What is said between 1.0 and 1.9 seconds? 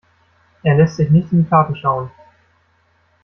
nicht in die Karten